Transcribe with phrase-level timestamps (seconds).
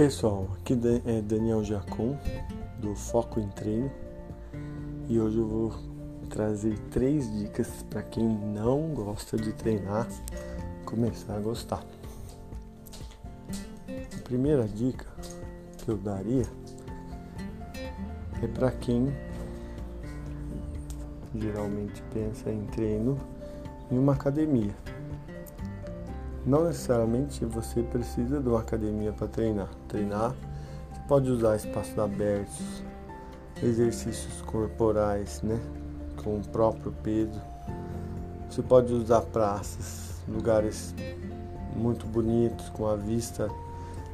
[0.00, 0.72] pessoal, aqui
[1.04, 2.16] é Daniel Jacon
[2.78, 3.90] do Foco em Treino
[5.06, 5.74] e hoje eu vou
[6.30, 10.08] trazer três dicas para quem não gosta de treinar
[10.86, 11.84] começar a gostar.
[13.90, 15.04] A primeira dica
[15.76, 16.46] que eu daria
[18.42, 19.14] é para quem
[21.34, 23.20] geralmente pensa em treino
[23.90, 24.74] em uma academia.
[26.46, 29.68] Não necessariamente você precisa de uma academia para treinar.
[29.86, 30.34] Treinar,
[30.90, 32.82] você pode usar espaços abertos,
[33.62, 35.60] exercícios corporais, né,
[36.22, 37.38] com o próprio peso.
[38.48, 40.94] Você pode usar praças, lugares
[41.76, 43.48] muito bonitos, com a vista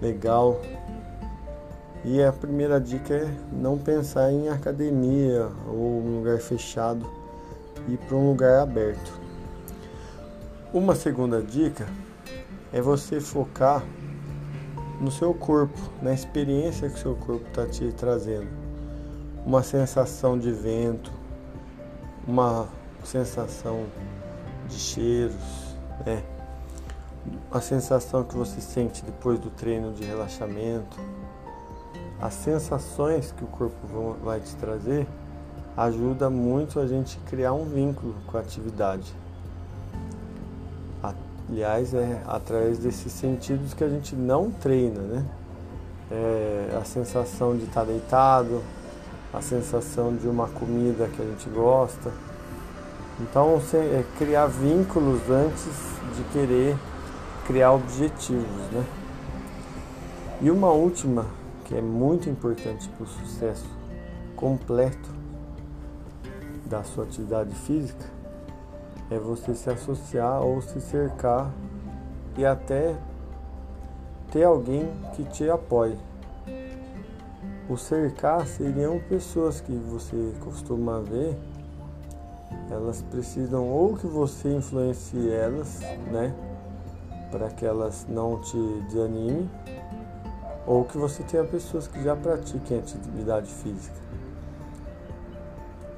[0.00, 0.60] legal.
[2.04, 7.06] E a primeira dica é não pensar em academia ou um lugar fechado,
[7.88, 9.18] ir para um lugar aberto.
[10.72, 11.86] Uma segunda dica
[12.72, 13.84] é você focar
[15.00, 18.48] no seu corpo, na experiência que o seu corpo está te trazendo.
[19.44, 21.10] Uma sensação de vento,
[22.26, 22.68] uma
[23.04, 23.86] sensação
[24.68, 26.22] de cheiros, né?
[27.50, 30.98] a sensação que você sente depois do treino de relaxamento,
[32.20, 35.06] as sensações que o corpo vai te trazer
[35.76, 39.14] ajuda muito a gente criar um vínculo com a atividade.
[41.50, 45.26] Aliás, é através desses sentidos que a gente não treina, né?
[46.08, 48.62] É a sensação de estar deitado,
[49.34, 52.12] a sensação de uma comida que a gente gosta.
[53.20, 55.66] Então, é criar vínculos antes
[56.16, 56.76] de querer
[57.46, 58.84] criar objetivos, né?
[60.40, 61.26] E uma última,
[61.64, 63.66] que é muito importante para o sucesso
[64.36, 65.10] completo
[66.64, 68.19] da sua atividade física,
[69.10, 71.50] é você se associar ou se cercar
[72.38, 72.94] e até
[74.30, 75.98] ter alguém que te apoie.
[77.68, 81.36] O cercar seriam pessoas que você costuma ver,
[82.70, 85.80] elas precisam ou que você influencie elas,
[86.10, 86.34] né,
[87.30, 88.56] para que elas não te
[88.88, 89.48] desanimem,
[90.66, 94.09] ou que você tenha pessoas que já pratiquem atividade física.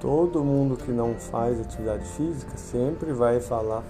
[0.00, 3.82] Todo mundo que não faz atividade física sempre vai falar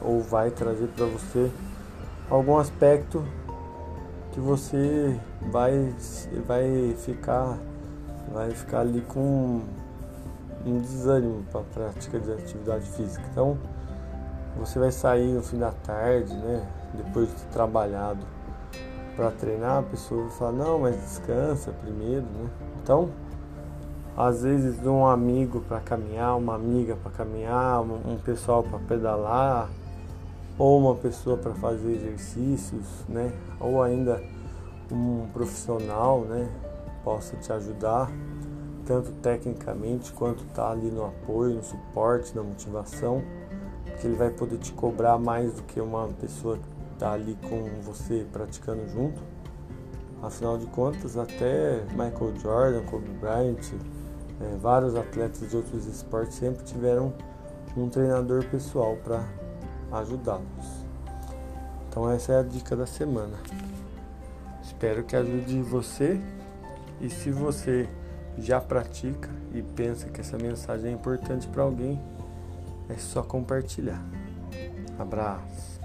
[0.00, 1.50] ou vai trazer para você
[2.30, 3.22] algum aspecto
[4.32, 5.14] que você
[5.52, 5.94] vai,
[6.46, 7.58] vai ficar
[8.32, 9.62] vai ficar ali com
[10.64, 13.24] um desânimo para a prática de atividade física.
[13.30, 13.56] Então,
[14.56, 18.26] você vai sair no fim da tarde, né, depois de ter trabalhado
[19.16, 22.50] para treinar, a pessoa vai falar: "Não, mas descansa primeiro", né?
[22.82, 23.10] Então,
[24.20, 29.70] às vezes um amigo para caminhar, uma amiga para caminhar, um pessoal para pedalar,
[30.58, 33.32] ou uma pessoa para fazer exercícios, né?
[33.60, 34.20] Ou ainda
[34.90, 36.50] um profissional, né?
[37.04, 38.10] Possa te ajudar
[38.84, 43.22] tanto tecnicamente quanto tá ali no apoio, no suporte, na motivação,
[44.00, 46.58] que ele vai poder te cobrar mais do que uma pessoa
[46.98, 49.22] tá ali com você praticando junto.
[50.20, 53.60] Afinal de contas, até Michael Jordan, Kobe Bryant,
[54.40, 57.12] é, vários atletas de outros esportes sempre tiveram
[57.76, 59.24] um treinador pessoal para
[59.92, 60.86] ajudá-los.
[61.88, 63.36] Então essa é a dica da semana.
[64.62, 66.20] Espero que ajude você
[67.00, 67.88] e se você
[68.36, 72.00] já pratica e pensa que essa mensagem é importante para alguém,
[72.88, 74.02] é só compartilhar.
[74.98, 75.77] Abraço.